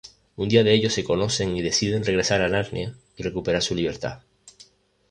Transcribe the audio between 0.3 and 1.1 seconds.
Un día ellos se